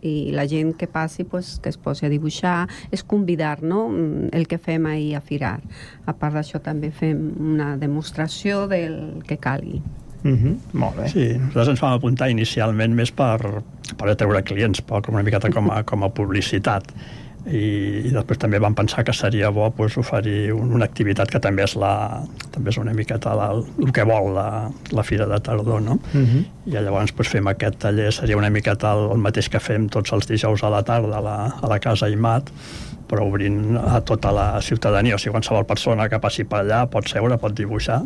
[0.01, 3.87] i la gent que passi pues, que es posi a dibuixar, és convidar no?
[3.89, 5.59] Mm, el que fem ahir a Firar.
[6.05, 9.81] A part d'això també fem una demostració del que calgui.
[10.23, 10.55] Mm -hmm.
[10.73, 11.07] Molt bé.
[11.07, 13.63] Sí, nosaltres ens vam apuntar inicialment més per,
[13.97, 16.93] per atreure clients, per, com una miqueta com a, com a publicitat.
[17.49, 21.41] I, i després també vam pensar que seria bo pues, oferir un, una activitat que
[21.41, 22.21] també és, la,
[22.53, 24.47] també és una miqueta la, el que vol la,
[24.95, 25.99] la Fira de Tardor, no?
[26.13, 26.45] Mm -hmm.
[26.65, 30.13] I llavors pues, fem aquest taller, seria una miqueta el, el mateix que fem tots
[30.13, 32.51] els dijous a la tarda a la, a la Casa Imat,
[33.09, 37.07] però obrint a tota la ciutadania, o sigui, qualsevol persona que passi per allà pot
[37.09, 38.03] seure, pot dibuixar.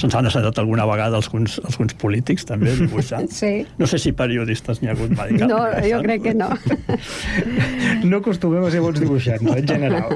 [0.00, 3.28] Se'ns han assentat alguna vegada alguns, alguns polítics, també, dibuixant.
[3.40, 3.64] Sí.
[3.78, 5.32] No sé si periodistes n'hi ha hagut mai.
[5.38, 6.48] cap No, jo crec que no.
[8.04, 10.12] No acostumem a ser bons dibuixants, no, en general.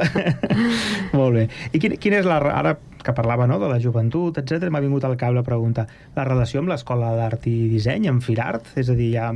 [1.19, 1.47] Molt bé.
[1.73, 2.41] I quin, quina és la...
[2.55, 2.75] Ara
[3.05, 5.85] que parlava no, de la joventut, etc m'ha vingut al cap la pregunta.
[6.17, 8.73] La relació amb l'Escola d'Art i Disseny, amb Firart?
[8.81, 9.29] És a dir, hi ha,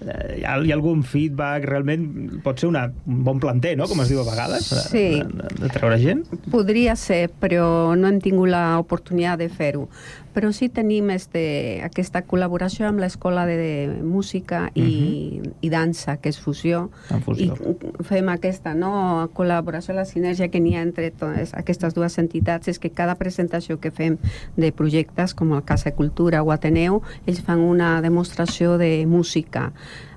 [0.00, 1.64] hi ha, hi ha algun feedback?
[1.68, 5.04] Realment pot ser una, un bon planter, no?, com es diu a vegades, de, Sí.
[5.20, 6.24] de, de treure gent?
[6.50, 9.88] Podria ser, però no hem tingut l'oportunitat de fer-ho.
[10.34, 16.30] Però sí tenim este, aquesta col·laboració amb l'Escola de, de Música i, i Dansa, que
[16.30, 16.84] és fusió.
[17.10, 17.56] En fusió.
[17.58, 18.92] I fem aquesta no,
[19.34, 23.80] col·laboració, la sinergia que n'hi ha entre totes aquestes dues entitats és que cada presentació
[23.82, 24.20] que fem
[24.56, 29.70] de projectes, com el Casa Cultura o Ateneu, ells fan una demostració de música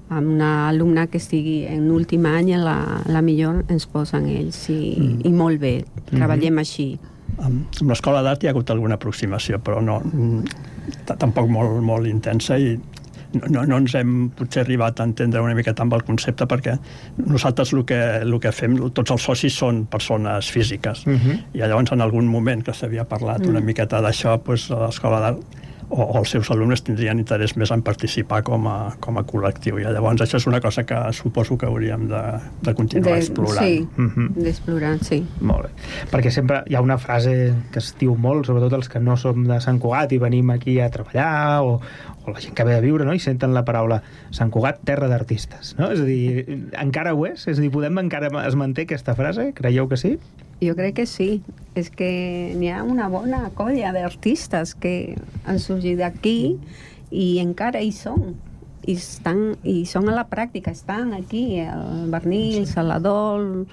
[0.10, 4.80] amb una alumna que estigui en últim any, la, la millor ens posen ells i,
[5.00, 5.24] mm.
[5.26, 5.74] i molt bé,
[6.12, 6.92] treballem així.
[7.38, 12.08] Amb, amb l'escola d'art hi ha hagut alguna aproximació, però no, mm, tampoc molt, molt
[12.08, 12.76] intensa i
[13.34, 16.76] no, no, ens hem potser arribat a entendre una miqueta amb el concepte perquè
[17.18, 21.38] nosaltres el que, el que fem, tots els socis són persones físiques Uh -huh.
[21.54, 25.40] i llavors en algun moment que s'havia parlat una miqueta d'això, doncs, a l'escola d'art
[25.90, 29.80] o, o els seus alumnes tindrien interès més en participar com a, com a col·lectiu
[29.80, 32.22] i llavors això és una cosa que suposo que hauríem de,
[32.62, 33.66] de continuar explorant.
[33.66, 34.34] Sí, Mhm.
[34.36, 35.24] d'explorar, sí.
[35.42, 35.70] Molt bé.
[36.12, 39.44] Perquè sempre hi ha una frase que es diu molt, sobretot els que no som
[39.48, 41.80] de Sant Cugat i venim aquí a treballar, o,
[42.26, 45.08] o la gent que ve a viure, no?, i senten la paraula Sant Cugat, terra
[45.12, 45.92] d'artistes, no?
[45.92, 46.46] És a dir,
[46.80, 47.48] encara ho és?
[47.48, 49.52] És a dir, podem encara es manté aquesta frase?
[49.54, 50.18] Creieu que sí?
[50.68, 51.42] Jo crec que sí.
[51.76, 56.60] És que n'hi ha una bona colla d'artistes que han sorgit d'aquí
[57.10, 58.36] i encara hi són.
[58.84, 63.64] I, estan, I són a la pràctica, estan aquí, el Bernil, Saladol,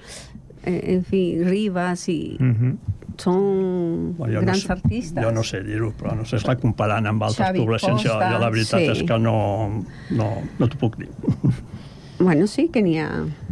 [0.63, 2.77] eh, en fi, Ribas, i Mm -hmm.
[3.17, 5.23] són Bueno, jo no grans sé, artistes.
[5.23, 8.31] Jo no sé dir-ho, però no sé, esclar, comparant amb altres Xavi poblacions, jo, Costa,
[8.31, 8.89] jo la veritat sí.
[8.91, 10.27] és que no, no,
[10.59, 11.09] no t'ho puc dir.
[12.21, 13.09] Bueno, sí que n'hi ha,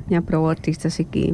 [0.07, 1.31] n'hi ha prou artistes aquí.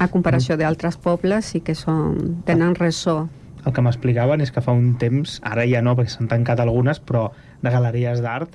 [0.00, 3.26] A comparació d'altres pobles, sí que són, tenen ressò.
[3.66, 7.02] El que m'explicaven és que fa un temps, ara ja no, perquè s'han tancat algunes,
[7.04, 7.26] però
[7.60, 8.54] de galeries d'art,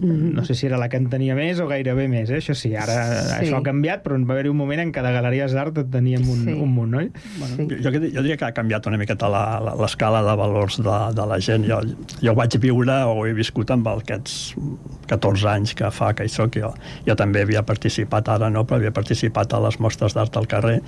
[0.00, 0.32] Mhm.
[0.34, 2.38] no sé si era la que en tenia més o gairebé més, eh?
[2.38, 3.44] això sí, ara Sí.
[3.46, 6.28] això ha canviat, però va haver-hi un moment en què de galeries d'art en teníem
[6.28, 6.52] un, Sí.
[6.52, 7.10] un munt, oi?
[7.38, 7.66] Bueno, Sí.
[7.82, 11.14] jo, jo, jo diria que ha canviat una miqueta la- la- l'escala de valors de,
[11.20, 11.66] de la gent.
[11.68, 11.80] Jo,
[12.22, 14.54] jo vaig viure o he viscut amb aquests
[15.06, 16.54] 14 anys que fa que hi soc.
[16.56, 16.72] Jo,
[17.06, 20.80] jo també havia participat, ara no, però havia participat a les mostres d'art al carrer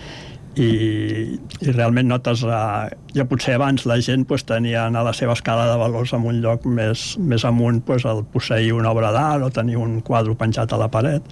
[0.57, 5.37] i, i realment notes eh, jo potser abans la gent pues, tenia a la seva
[5.39, 9.47] escala de valors en un lloc més, més amunt pues, el posseir una obra d'art
[9.47, 11.25] o tenir un quadre penjat a la paret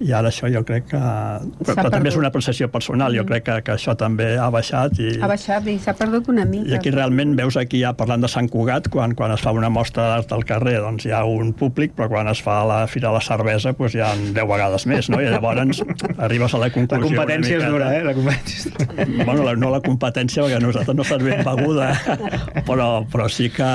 [0.00, 0.98] i ara això jo crec que...
[1.00, 4.98] Però, però també és una apreciació personal, jo crec que, que això també ha baixat
[5.02, 6.70] i, Ha baixat i s'ha perdut una mica.
[6.70, 9.70] i aquí realment veus aquí ja parlant de Sant Cugat, quan, quan es fa una
[9.72, 13.08] mostra d'art al carrer doncs hi ha un públic, però quan es fa la Fira
[13.10, 15.20] de la Cervesa doncs hi ha 10 vegades més, no?
[15.20, 15.82] I llavors
[16.18, 17.16] arribes a la La conclusió...
[17.16, 18.02] competència és una dura, eh?
[18.04, 19.24] La competència és dura.
[19.24, 21.88] Bueno, la, no la competència, perquè nosaltres no servim beguda,
[22.68, 23.68] però, però sí que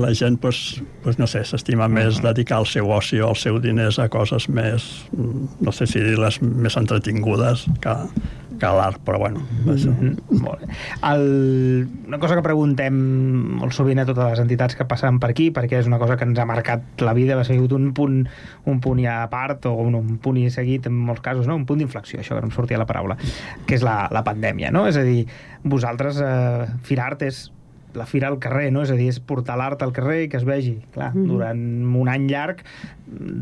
[0.00, 3.60] la gent, doncs, doncs no sé, s'estima més dedicar el seu oci o els seus
[3.64, 7.94] diners a coses més, mm, no sé si dir-les més entretingudes que,
[8.60, 9.92] que l'art, però bueno, això.
[9.92, 10.68] Mm, molt bé.
[11.08, 12.96] El, una cosa que preguntem
[13.60, 16.26] molt sovint a totes les entitats que passen per aquí, perquè és una cosa que
[16.28, 18.22] ens ha marcat la vida, va ser un punt,
[18.64, 21.56] un punt ja a part, o un, un punt i seguit en molts casos, no?
[21.56, 23.18] un punt d'inflexió, això que no em sortia la paraula,
[23.66, 24.86] que és la, la pandèmia, no?
[24.88, 25.26] És a dir,
[25.64, 27.46] vosaltres, eh, Firart és
[27.96, 28.82] la fira al carrer, no?
[28.84, 30.76] És a dir, és portar l'art al carrer i que es vegi.
[30.92, 31.26] Clar, Mhm.
[31.26, 31.62] durant
[32.02, 32.60] un any llarg,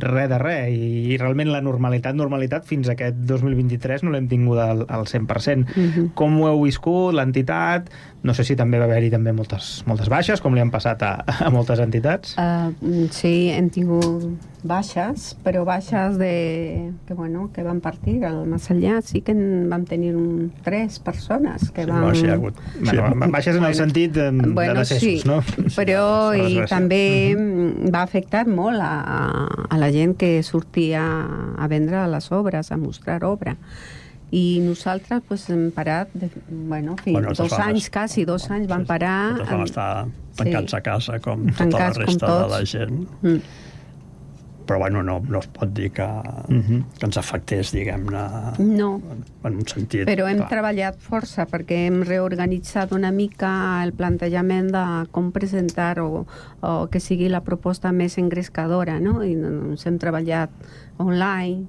[0.01, 0.71] res de res.
[0.71, 5.67] I, I realment la normalitat, normalitat, fins aquest 2023 no l'hem tingut al, al 100%.
[5.75, 6.11] Mhm.
[6.15, 7.91] Com ho heu viscut, l'entitat?
[8.25, 11.13] No sé si també va haver-hi també moltes, moltes baixes, com li han passat a,
[11.45, 12.33] a moltes entitats.
[12.41, 14.25] Uh, sí, hem tingut
[14.65, 16.31] baixes, però baixes de,
[17.05, 19.03] que, bueno, que van partir al més enllà.
[19.05, 22.01] Sí que en vam tenir un, tres persones que Sí, van...
[22.01, 22.63] bueno, sí, ha hagut.
[22.81, 25.43] Bueno, sí, baixes en el sentit de, de decessos, sí, no?
[25.77, 27.03] Però Sí, i també
[27.37, 31.05] mm, va afectar molt a, a la gent que sortia
[31.61, 33.59] a vendre les obres, a mostrar obra.
[34.33, 38.67] I nosaltres pues, hem parat, de, bueno, fi, Bueno, dos vam anys, quasi dos anys
[38.69, 39.37] vam parar.
[39.45, 40.07] Vam amb- estar
[40.37, 40.77] tancats sí.
[40.77, 43.07] a casa com tota Tancats la com resta de la gent.
[43.23, 43.41] Mm.
[44.65, 46.07] Però bueno, no, no es pot dir que,
[46.49, 46.85] Mhm.
[46.99, 48.23] que ens afectés, diguem-ne,
[48.65, 49.01] No,
[49.45, 50.07] en un sentit...
[50.09, 50.49] però hem clar.
[50.49, 56.27] treballat força perquè hem reorganitzat una mica el plantejament de com presentar o,
[56.63, 59.23] o que sigui la proposta més engrescadora, no?
[59.23, 60.49] I doncs hem treballat
[60.97, 61.67] online,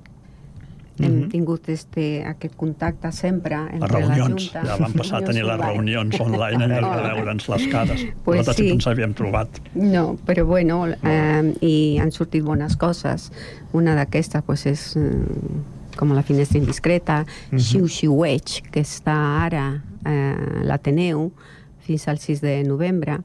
[0.99, 1.29] hem Mhm.
[1.29, 4.63] tingut este, aquest contacte sempre Les entre la reunions, Junta.
[4.65, 8.05] ja vam passar a tenir les reunions online en lloc de veure'ns les cares.
[8.23, 8.71] Pues Nosaltres sí.
[8.73, 9.49] ens havíem trobat.
[9.75, 13.31] No, però bueno, eh, i han sortit bones coses.
[13.73, 15.01] Una d'aquestes pues, és eh,
[15.97, 17.59] com la finestra indiscreta, Mhm.
[17.59, 19.13] Xiu Xiueig, que està
[19.45, 21.31] ara eh, l'Ateneu
[21.79, 23.19] fins al 6 de novembre,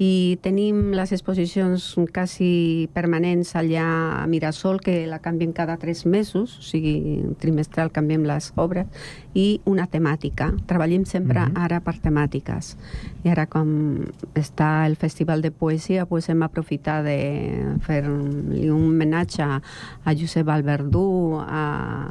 [0.00, 6.54] i tenim les exposicions quasi permanents allà a Mirasol, que la canviem cada tres mesos,
[6.56, 8.88] o sigui, trimestral canviem les obres,
[9.36, 10.54] i una temàtica.
[10.66, 11.52] Treballem sempre Mhm.
[11.54, 12.78] ara per temàtiques.
[13.24, 19.42] I ara, com està el Festival de Poesia, pues hem aprofitat de fer-li un homenatge
[19.42, 22.08] a Josep Alberdú, a,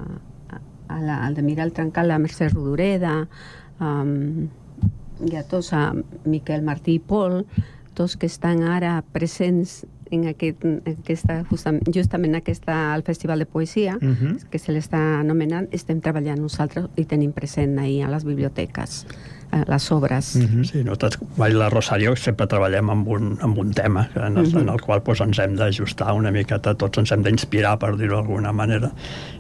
[0.89, 3.27] a la, al de Miral Trencal, la Mercè Rodoreda,
[3.79, 4.47] um,
[5.25, 5.91] i a tots, a
[6.25, 7.45] Miquel Martí i Pol,
[8.00, 13.45] tots que estan ara presents en aquest, en aquesta, justam, justament aquesta, al Festival de
[13.45, 14.47] Poesia, Mhm.
[14.50, 19.06] que se l'està anomenant, estem treballant nosaltres i tenim present ahir a les biblioteques
[19.52, 20.36] eh, les obres.
[20.38, 20.64] Mhm.
[20.64, 24.60] Sí, nosaltres, mai la Rosario, sempre treballem amb un, amb un tema en el, Mhm.
[24.62, 28.16] en el qual doncs, ens hem d'ajustar una miqueta, tots ens hem d'inspirar, per dir-ho
[28.18, 28.91] d'alguna manera.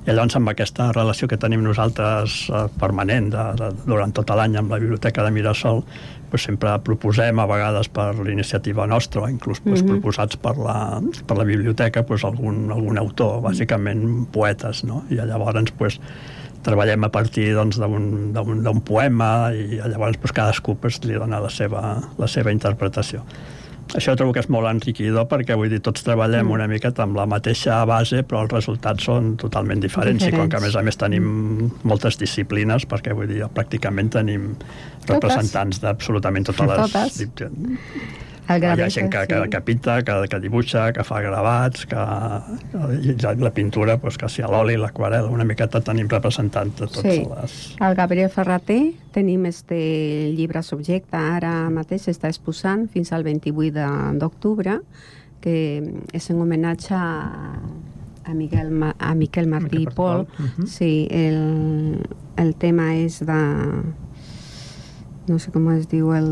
[0.07, 4.57] I llavors, amb aquesta relació que tenim nosaltres eh, permanent de, de, durant tot l'any
[4.57, 5.83] amb la Biblioteca de Mirasol,
[6.29, 9.89] doncs, sempre proposem, a vegades per l'iniciativa nostra, o inclús doncs, Mhm.
[9.89, 15.03] proposats per la, per la biblioteca, doncs, algun, algun autor, bàsicament poetes, no?
[15.09, 15.99] I llavors doncs,
[16.63, 21.49] treballem a partir doncs, d'un doncs, poema i llavors doncs, cadascú doncs, li dona la
[21.49, 23.23] seva, la seva interpretació.
[23.97, 26.51] Això trobo que és molt enriquidor perquè vull dir, tots treballem Mm.
[26.53, 30.57] una miqueta amb la mateixa base però els resultats són totalment diferents, i com que
[30.57, 34.55] a més a més tenim moltes disciplines perquè vull dir, pràcticament tenim
[35.07, 37.17] representants d'absolutament totes les...
[37.17, 37.49] Totes.
[38.49, 39.49] Hi ha gent que, que, sí.
[39.53, 42.05] que pinta, que, que dibuixa, que fa gravats, que,
[43.05, 46.87] i la, la pintura, doncs, que si a l'oli, l'aquarel, una miqueta tenim representants de
[46.87, 47.27] totes Sí.
[47.29, 47.75] les...
[47.79, 48.79] El Gabriel Ferrater
[49.13, 49.77] tenim este
[50.33, 54.79] llibre subjecte, ara mateix està exposant fins al 28 de- d'octubre,
[55.41, 55.55] que
[56.11, 57.59] és en homenatge a,
[58.25, 60.25] a, Miguel, Ma- a Miquel Martí i Miquel Pol.
[60.25, 60.65] Pol, mhm.
[60.67, 62.01] Sí, el,
[62.35, 63.39] el tema és de...
[65.29, 66.29] no sé com es diu, el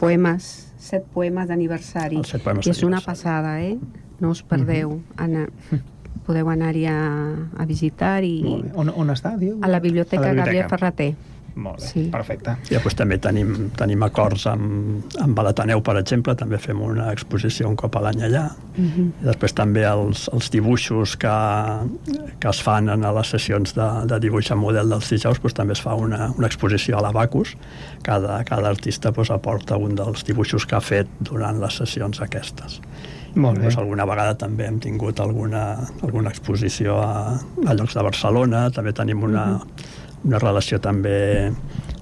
[0.00, 2.22] poemes, set poemes d'aniversari.
[2.66, 3.76] És una passada, eh?
[4.22, 5.00] No us perdeu.
[5.20, 5.48] Anar,
[6.26, 6.98] podeu anar-hi a,
[7.58, 8.36] a visitar i...
[8.74, 9.58] On, on està, diu?
[9.62, 10.44] A la biblioteca, A la biblioteca.
[10.44, 11.10] Gabriel Ferrater.
[11.56, 12.02] Molt bé, Sí.
[12.12, 12.52] perfecte.
[12.70, 17.68] I després també tenim, tenim acords amb, amb l'Ateneu, per exemple, també fem una exposició
[17.70, 18.50] un cop a l'any allà.
[18.76, 19.06] Mhm.
[19.22, 21.36] I després també els, els dibuixos que,
[22.40, 25.72] que es fan en les sessions de, de dibuix amb model dels dijous, doncs, també
[25.72, 27.56] es fa una, una exposició a l'Abacus.
[28.02, 32.80] Cada, cada artista doncs, aporta un dels dibuixos que ha fet durant les sessions aquestes.
[33.34, 33.64] Molt bé.
[33.66, 37.36] Doncs alguna vegada també hem tingut alguna, alguna exposició a,
[37.66, 39.46] a llocs de Barcelona, també tenim una,
[40.24, 41.52] una relació també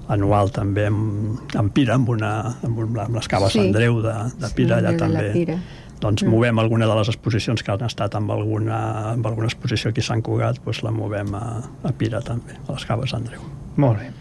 [0.07, 3.59] anual també amb, amb Pira, amb, una, amb, un, amb les caves Sí.
[3.59, 3.67] sí.
[3.67, 5.57] Andreu de, de Pira, allà de la també Pira.
[5.99, 6.29] doncs Mm.
[6.29, 10.03] movem alguna de les exposicions que han estat amb alguna, amb alguna exposició aquí a
[10.03, 13.41] Sant Cugat, doncs la movem a, a Pira també, a les caves Andreu.
[13.75, 14.11] Molt bé.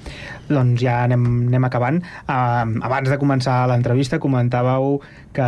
[0.48, 2.00] Doncs ja anem, anem acabant.
[2.26, 5.00] Uh, abans de començar l'entrevista comentàveu
[5.32, 5.46] que,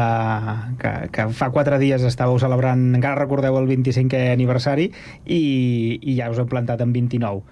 [0.79, 4.91] que, que fa quatre dies estàveu celebrant, encara recordeu el 25è aniversari
[5.27, 7.43] i, i ja us heu plantat en 29.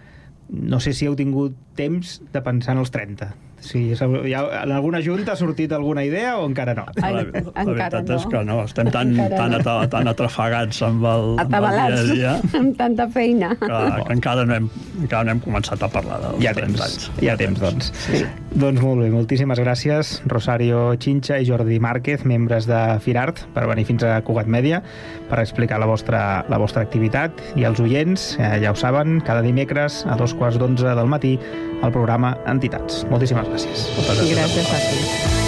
[0.48, 3.30] No sé si heu tingut temps de pensar en els 30.
[3.64, 6.84] Si ja, en alguna junta ha sortit alguna idea o encara no?
[7.00, 8.18] Ai, la, la encara veritat no.
[8.18, 9.60] és que no, estem tan, Encara tan, no.
[9.62, 13.54] ata, tan atrafegats amb el, amb el dia dia amb tanta feina.
[13.60, 14.68] que, que encara, no hem,
[15.02, 17.10] encara no hem començat a parlar dels ha 30 temps, anys.
[17.22, 17.90] hi ha temps, doncs.
[18.04, 18.22] Sí.
[18.54, 23.86] Doncs molt bé, moltíssimes gràcies, Rosario Chincha i Jordi Márquez, membres de Firart, per venir
[23.88, 24.78] fins a Cugat Mèdia,
[25.30, 27.42] per explicar la vostra, la vostra activitat.
[27.58, 31.34] I els oients, eh, ja ho saben, cada dimecres a dos quarts d'onze del matí
[31.82, 33.04] al programa Entitats.
[33.10, 33.88] Moltíssimes gràcies.
[33.96, 34.36] Moltes gràcies.
[34.36, 35.43] Gràcies a tu.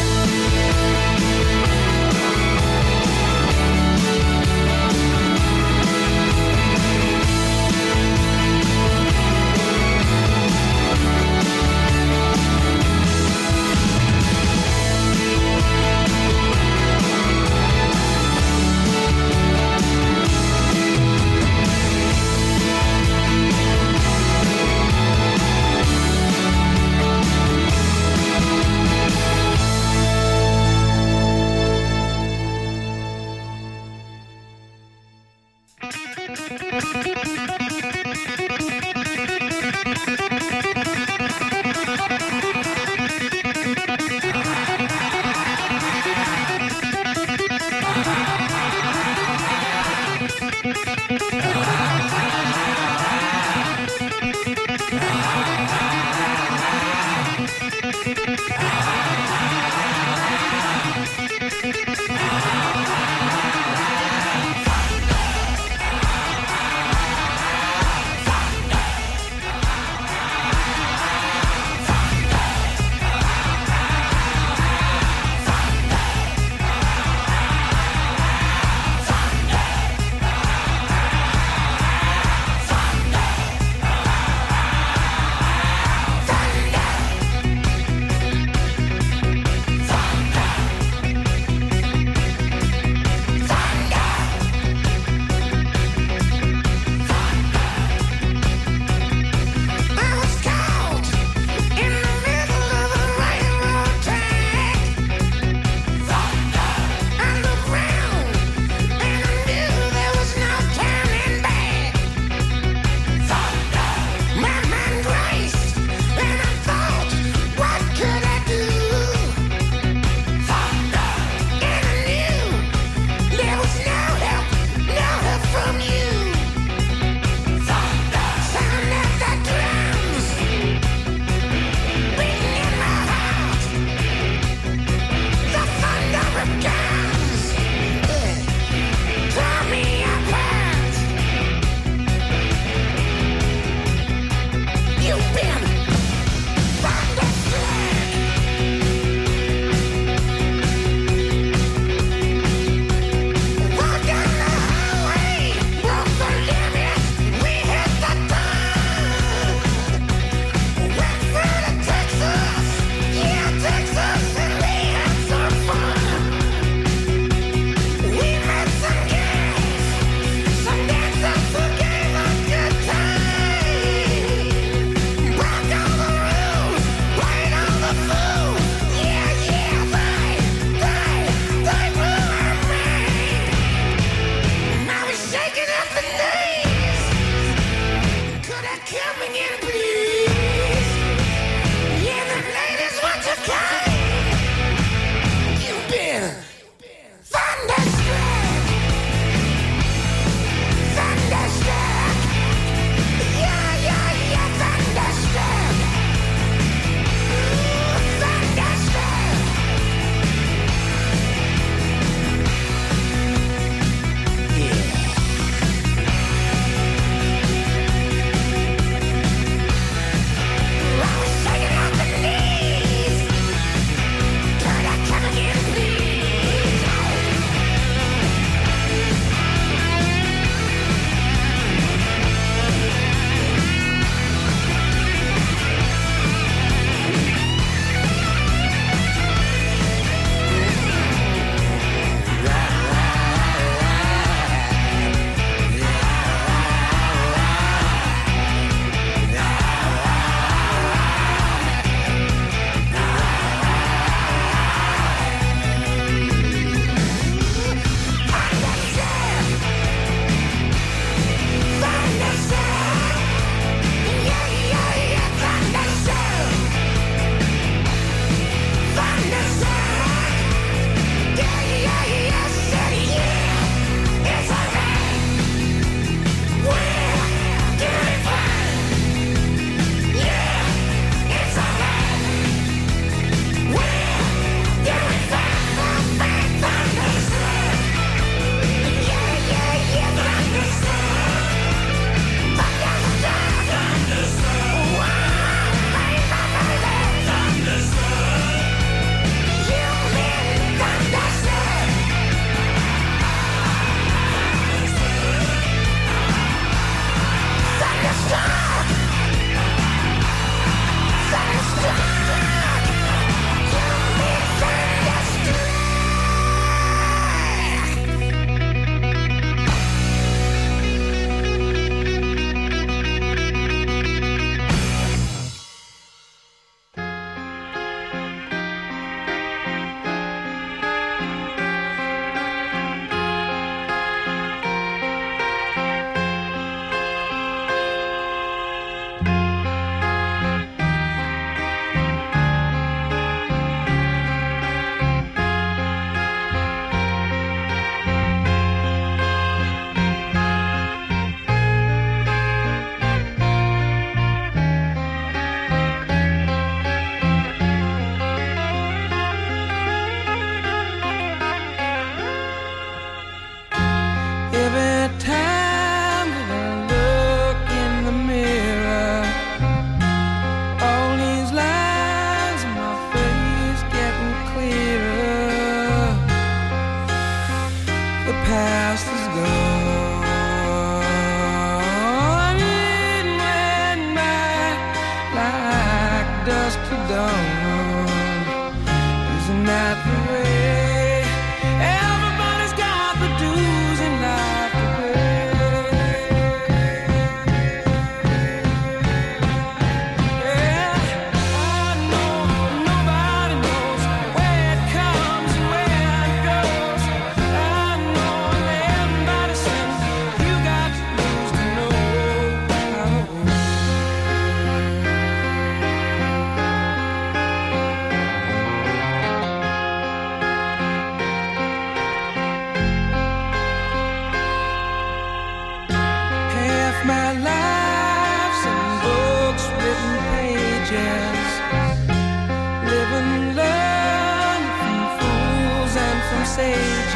[436.56, 437.15] sage.